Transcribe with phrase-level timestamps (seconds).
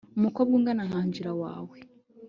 [0.17, 1.77] umukobwa ungana nka angella wawe